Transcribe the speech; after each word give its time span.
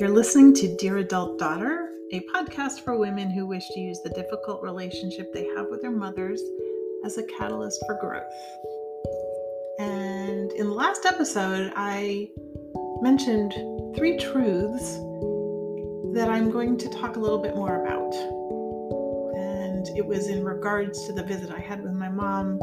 You're 0.00 0.08
listening 0.08 0.54
to 0.54 0.76
Dear 0.76 0.96
Adult 0.96 1.38
Daughter, 1.38 1.90
a 2.10 2.20
podcast 2.34 2.80
for 2.80 2.96
women 2.96 3.30
who 3.30 3.44
wish 3.46 3.68
to 3.68 3.80
use 3.80 4.00
the 4.00 4.08
difficult 4.08 4.62
relationship 4.62 5.30
they 5.34 5.46
have 5.54 5.66
with 5.68 5.82
their 5.82 5.90
mothers 5.90 6.40
as 7.04 7.18
a 7.18 7.22
catalyst 7.24 7.84
for 7.86 7.98
growth. 8.00 8.32
And 9.78 10.50
in 10.52 10.68
the 10.68 10.72
last 10.72 11.04
episode, 11.04 11.74
I 11.76 12.30
mentioned 13.02 13.52
three 13.94 14.16
truths 14.16 14.94
that 16.14 16.30
I'm 16.30 16.50
going 16.50 16.78
to 16.78 16.88
talk 16.88 17.16
a 17.16 17.20
little 17.20 17.42
bit 17.42 17.54
more 17.54 17.84
about. 17.84 18.14
And 19.36 19.86
it 19.98 20.06
was 20.06 20.28
in 20.28 20.42
regards 20.42 21.06
to 21.08 21.12
the 21.12 21.24
visit 21.24 21.50
I 21.50 21.60
had 21.60 21.82
with 21.82 21.92
my 21.92 22.08
mom 22.08 22.58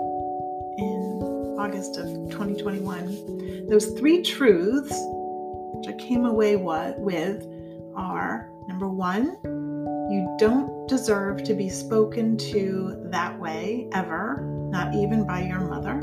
in 0.80 1.56
August 1.60 1.98
of 1.98 2.08
2021. 2.32 3.68
Those 3.70 3.92
three 3.92 4.24
truths 4.24 5.00
which 5.78 5.88
I 5.88 5.98
came 5.98 6.26
away 6.26 6.56
with 6.56 7.48
are 7.96 8.50
number 8.68 8.88
one, 8.88 9.38
you 10.10 10.36
don't 10.40 10.88
deserve 10.88 11.44
to 11.44 11.54
be 11.54 11.70
spoken 11.70 12.38
to 12.38 12.98
that 13.12 13.38
way 13.40 13.88
ever, 13.94 14.42
not 14.70 14.94
even 14.96 15.26
by 15.26 15.44
your 15.44 15.60
mother. 15.60 15.96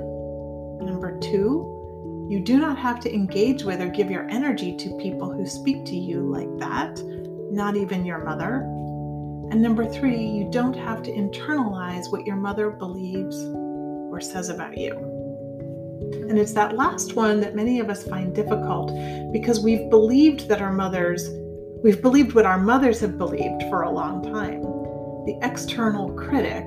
Number 0.81 1.19
two, 1.21 2.27
you 2.29 2.41
do 2.41 2.59
not 2.59 2.79
have 2.79 3.01
to 3.01 3.13
engage 3.13 3.65
with 3.65 3.81
or 3.81 3.89
give 3.89 4.11
your 4.11 4.29
energy 4.29 4.77
to 4.77 4.97
people 4.99 5.33
who 5.33 5.47
speak 5.47 5.85
to 5.87 5.97
you 5.97 6.21
like 6.21 6.59
that, 6.59 7.03
not 7.53 7.77
even 7.77 8.05
your 8.05 8.25
mother. 8.25 8.63
And 9.51 9.61
number 9.61 9.87
three, 9.87 10.25
you 10.25 10.51
don't 10.51 10.77
have 10.77 11.03
to 11.03 11.13
internalize 11.13 12.11
what 12.11 12.27
your 12.27 12.37
mother 12.37 12.71
believes 12.71 13.37
or 14.11 14.21
says 14.21 14.49
about 14.49 14.77
you. 14.77 15.14
And 16.29 16.39
it's 16.39 16.53
that 16.55 16.77
last 16.77 17.15
one 17.17 17.41
that 17.41 17.55
many 17.55 17.81
of 17.81 17.91
us 17.91 18.03
find 18.03 18.35
difficult 18.35 18.93
because 19.33 19.61
we've 19.61 19.89
believed 19.91 20.49
that 20.49 20.63
our 20.63 20.73
mothers, 20.73 21.29
we've 21.83 22.03
believed 22.03 22.35
what 22.35 22.47
our 22.47 22.59
mothers 22.59 23.01
have 23.01 23.19
believed 23.19 23.63
for 23.65 23.83
a 23.83 23.91
long 23.91 24.23
time. 24.23 24.63
The 25.27 25.39
external 25.43 26.13
critic 26.15 26.67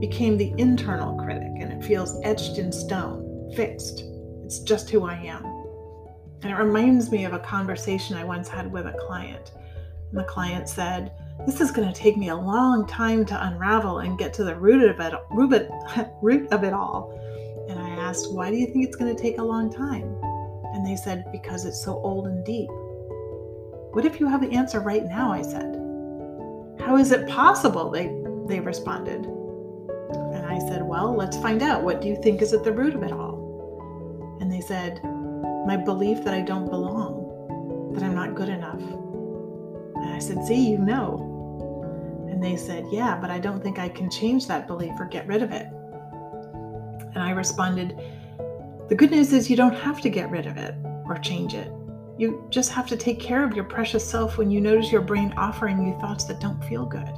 became 0.00 0.36
the 0.36 0.52
internal 0.58 1.16
critic, 1.24 1.52
and 1.58 1.72
it 1.72 1.84
feels 1.84 2.20
etched 2.24 2.58
in 2.58 2.72
stone, 2.72 3.52
fixed. 3.54 4.04
It's 4.44 4.58
just 4.58 4.90
who 4.90 5.04
I 5.04 5.14
am. 5.14 5.44
And 6.42 6.50
it 6.50 6.56
reminds 6.56 7.10
me 7.10 7.24
of 7.24 7.32
a 7.32 7.38
conversation 7.38 8.16
I 8.16 8.24
once 8.24 8.48
had 8.48 8.70
with 8.70 8.86
a 8.86 8.98
client. 9.06 9.52
And 10.10 10.18
the 10.18 10.24
client 10.24 10.68
said, 10.68 11.12
This 11.46 11.60
is 11.60 11.70
going 11.70 11.90
to 11.90 11.98
take 11.98 12.16
me 12.16 12.28
a 12.30 12.36
long 12.36 12.86
time 12.86 13.24
to 13.26 13.46
unravel 13.46 14.00
and 14.00 14.18
get 14.18 14.34
to 14.34 14.44
the 14.44 14.56
root 14.56 14.82
of 14.82 15.00
it, 15.00 15.14
root 16.20 16.52
of 16.52 16.64
it 16.64 16.72
all 16.72 17.18
asked, 18.12 18.30
Why 18.30 18.50
do 18.50 18.58
you 18.58 18.66
think 18.66 18.84
it's 18.84 18.96
going 18.96 19.14
to 19.16 19.22
take 19.22 19.38
a 19.38 19.42
long 19.42 19.72
time? 19.72 20.14
And 20.74 20.86
they 20.86 20.96
said, 20.96 21.24
Because 21.32 21.64
it's 21.64 21.82
so 21.82 21.94
old 22.04 22.26
and 22.26 22.44
deep. 22.44 22.68
What 23.94 24.04
if 24.04 24.20
you 24.20 24.28
have 24.28 24.42
the 24.42 24.54
answer 24.54 24.80
right 24.80 25.04
now? 25.04 25.32
I 25.32 25.40
said. 25.40 25.78
How 26.78 26.98
is 26.98 27.10
it 27.10 27.26
possible? 27.26 27.90
They, 27.90 28.14
they 28.48 28.60
responded. 28.60 29.24
And 29.24 30.44
I 30.44 30.58
said, 30.58 30.82
Well, 30.82 31.16
let's 31.16 31.38
find 31.38 31.62
out. 31.62 31.84
What 31.84 32.02
do 32.02 32.08
you 32.08 32.20
think 32.22 32.42
is 32.42 32.52
at 32.52 32.64
the 32.64 32.72
root 32.72 32.94
of 32.94 33.02
it 33.02 33.12
all? 33.12 34.36
And 34.42 34.52
they 34.52 34.60
said, 34.60 35.02
My 35.66 35.78
belief 35.78 36.22
that 36.24 36.34
I 36.34 36.42
don't 36.42 36.68
belong, 36.68 37.92
that 37.94 38.02
I'm 38.02 38.14
not 38.14 38.34
good 38.34 38.50
enough. 38.50 38.82
And 38.82 40.14
I 40.14 40.18
said, 40.18 40.44
See, 40.44 40.68
you 40.68 40.76
know. 40.76 42.28
And 42.30 42.44
they 42.44 42.56
said, 42.56 42.84
Yeah, 42.92 43.16
but 43.18 43.30
I 43.30 43.38
don't 43.38 43.62
think 43.62 43.78
I 43.78 43.88
can 43.88 44.10
change 44.10 44.48
that 44.48 44.66
belief 44.66 44.92
or 45.00 45.06
get 45.06 45.26
rid 45.26 45.42
of 45.42 45.50
it. 45.50 45.66
And 47.14 47.22
I 47.22 47.30
responded, 47.30 47.98
The 48.88 48.94
good 48.94 49.10
news 49.10 49.32
is 49.32 49.50
you 49.50 49.56
don't 49.56 49.74
have 49.74 50.00
to 50.00 50.08
get 50.08 50.30
rid 50.30 50.46
of 50.46 50.56
it 50.56 50.74
or 51.06 51.16
change 51.18 51.54
it. 51.54 51.70
You 52.18 52.46
just 52.50 52.70
have 52.72 52.86
to 52.88 52.96
take 52.96 53.18
care 53.18 53.44
of 53.44 53.54
your 53.54 53.64
precious 53.64 54.08
self 54.08 54.38
when 54.38 54.50
you 54.50 54.60
notice 54.60 54.92
your 54.92 55.00
brain 55.00 55.32
offering 55.36 55.86
you 55.86 55.98
thoughts 55.98 56.24
that 56.24 56.40
don't 56.40 56.62
feel 56.64 56.86
good. 56.86 57.08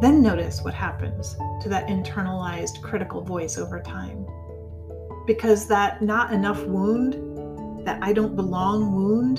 Then 0.00 0.20
notice 0.22 0.62
what 0.62 0.74
happens 0.74 1.36
to 1.62 1.68
that 1.68 1.86
internalized 1.86 2.82
critical 2.82 3.22
voice 3.22 3.58
over 3.58 3.80
time. 3.80 4.26
Because 5.26 5.66
that 5.68 6.02
not 6.02 6.32
enough 6.32 6.62
wound, 6.64 7.86
that 7.86 8.02
I 8.02 8.12
don't 8.12 8.34
belong 8.34 8.94
wound, 8.94 9.38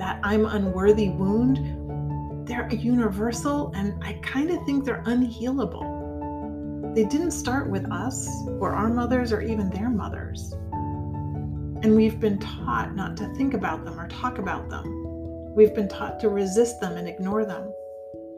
that 0.00 0.20
I'm 0.22 0.46
unworthy 0.46 1.10
wound, 1.10 2.46
they're 2.46 2.68
universal 2.68 3.72
and 3.74 4.02
I 4.04 4.14
kind 4.22 4.50
of 4.50 4.64
think 4.66 4.84
they're 4.84 5.02
unhealable. 5.04 5.93
They 6.94 7.04
didn't 7.04 7.32
start 7.32 7.68
with 7.68 7.90
us 7.90 8.28
or 8.60 8.72
our 8.72 8.88
mothers 8.88 9.32
or 9.32 9.40
even 9.40 9.68
their 9.68 9.90
mothers. 9.90 10.52
And 11.82 11.96
we've 11.96 12.20
been 12.20 12.38
taught 12.38 12.94
not 12.94 13.16
to 13.16 13.26
think 13.34 13.52
about 13.52 13.84
them 13.84 13.98
or 13.98 14.06
talk 14.06 14.38
about 14.38 14.70
them. 14.70 14.84
We've 15.56 15.74
been 15.74 15.88
taught 15.88 16.20
to 16.20 16.28
resist 16.28 16.80
them 16.80 16.96
and 16.96 17.08
ignore 17.08 17.44
them. 17.44 17.72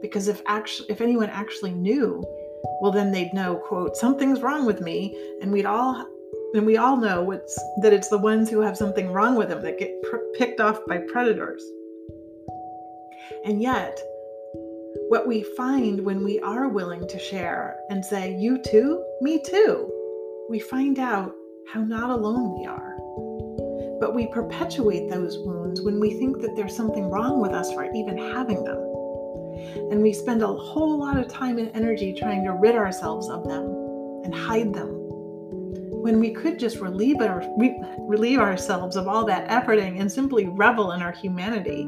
Because 0.01 0.27
if 0.27 0.41
actually 0.47 0.89
if 0.89 1.01
anyone 1.01 1.29
actually 1.29 1.71
knew, 1.71 2.23
well 2.81 2.91
then 2.91 3.11
they'd 3.11 3.31
know, 3.31 3.57
quote, 3.57 3.95
something's 3.95 4.41
wrong 4.41 4.65
with 4.65 4.81
me, 4.81 5.15
and 5.39 5.51
we'd 5.51 5.67
all 5.67 6.07
and 6.55 6.65
we 6.65 6.77
all 6.77 6.97
know 6.97 7.21
what's 7.21 7.59
that 7.83 7.93
it's 7.93 8.09
the 8.09 8.17
ones 8.17 8.49
who 8.49 8.59
have 8.61 8.75
something 8.75 9.11
wrong 9.11 9.35
with 9.35 9.49
them 9.49 9.61
that 9.61 9.77
get 9.77 10.01
pr- 10.01 10.17
picked 10.35 10.59
off 10.59 10.79
by 10.87 10.97
predators. 10.97 11.63
And 13.45 13.61
yet, 13.61 13.99
what 15.09 15.25
we 15.25 15.41
find 15.41 16.03
when 16.03 16.23
we 16.23 16.37
are 16.41 16.67
willing 16.67 17.07
to 17.07 17.17
share 17.17 17.79
and 17.89 18.03
say, 18.03 18.35
You 18.37 18.57
too, 18.61 19.03
me 19.21 19.41
too, 19.41 19.89
we 20.49 20.59
find 20.59 20.99
out 20.99 21.33
how 21.71 21.81
not 21.81 22.09
alone 22.09 22.59
we 22.59 22.65
are. 22.65 22.97
But 23.99 24.13
we 24.13 24.27
perpetuate 24.27 25.09
those 25.09 25.37
wounds 25.39 25.81
when 25.81 25.99
we 25.99 26.17
think 26.19 26.41
that 26.41 26.55
there's 26.55 26.75
something 26.75 27.09
wrong 27.09 27.39
with 27.39 27.51
us 27.51 27.71
for 27.71 27.89
even 27.93 28.17
having 28.17 28.63
them. 28.63 28.77
And 29.91 30.01
we 30.01 30.11
spend 30.11 30.43
a 30.43 30.47
whole 30.47 30.99
lot 30.99 31.17
of 31.17 31.29
time 31.29 31.57
and 31.57 31.71
energy 31.73 32.13
trying 32.13 32.43
to 32.43 32.51
rid 32.51 32.75
ourselves 32.75 33.29
of 33.29 33.47
them 33.47 33.63
and 34.25 34.35
hide 34.35 34.73
them. 34.73 34.89
When 34.89 36.19
we 36.19 36.31
could 36.31 36.59
just 36.59 36.77
relieve, 36.77 37.21
our, 37.21 37.43
relieve 37.99 38.39
ourselves 38.39 38.97
of 38.97 39.07
all 39.07 39.25
that 39.25 39.47
efforting 39.47 39.99
and 40.01 40.11
simply 40.11 40.47
revel 40.47 40.91
in 40.91 41.01
our 41.01 41.13
humanity 41.13 41.87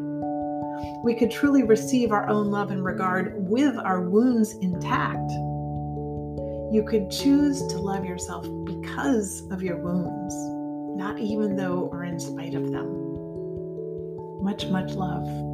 we 1.03 1.15
could 1.15 1.31
truly 1.31 1.63
receive 1.63 2.11
our 2.11 2.27
own 2.29 2.51
love 2.51 2.71
and 2.71 2.83
regard 2.83 3.47
with 3.49 3.75
our 3.77 4.01
wounds 4.01 4.53
intact. 4.55 5.31
You 6.71 6.85
could 6.87 7.09
choose 7.09 7.65
to 7.67 7.79
love 7.79 8.05
yourself 8.05 8.45
because 8.65 9.47
of 9.51 9.63
your 9.63 9.77
wounds, 9.77 10.35
not 10.97 11.19
even 11.19 11.55
though 11.55 11.89
or 11.91 12.03
in 12.03 12.19
spite 12.19 12.53
of 12.53 12.71
them. 12.71 14.43
Much, 14.43 14.67
much 14.67 14.91
love. 14.93 15.48